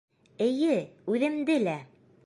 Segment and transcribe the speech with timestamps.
[0.45, 0.79] Эйе,
[1.15, 1.81] үҙемде лә!